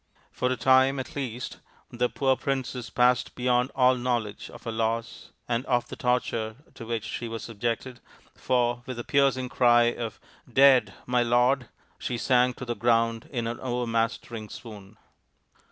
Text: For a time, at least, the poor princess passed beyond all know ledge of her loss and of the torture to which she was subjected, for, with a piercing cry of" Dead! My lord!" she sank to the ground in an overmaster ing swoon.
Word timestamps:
For 0.31 0.51
a 0.51 0.57
time, 0.57 0.97
at 0.99 1.15
least, 1.15 1.59
the 1.91 2.09
poor 2.09 2.35
princess 2.35 2.89
passed 2.89 3.35
beyond 3.35 3.69
all 3.75 3.93
know 3.93 4.17
ledge 4.17 4.49
of 4.49 4.63
her 4.63 4.71
loss 4.71 5.29
and 5.47 5.63
of 5.67 5.89
the 5.89 5.95
torture 5.95 6.55
to 6.73 6.87
which 6.87 7.03
she 7.03 7.27
was 7.27 7.43
subjected, 7.43 7.99
for, 8.33 8.81
with 8.87 8.97
a 8.97 9.03
piercing 9.03 9.47
cry 9.49 9.93
of" 9.93 10.19
Dead! 10.51 10.95
My 11.05 11.21
lord!" 11.21 11.69
she 11.99 12.17
sank 12.17 12.55
to 12.55 12.65
the 12.65 12.75
ground 12.75 13.29
in 13.31 13.45
an 13.45 13.59
overmaster 13.59 14.33
ing 14.33 14.49
swoon. 14.49 14.97